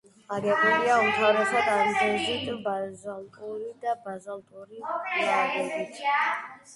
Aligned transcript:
აგებულია 0.35 0.93
უმთავრესად 1.01 1.67
ანდეზიტ-ბაზალტური 1.73 3.67
და 3.83 3.93
ბაზალტური 4.07 4.81
ლავებით. 4.87 6.01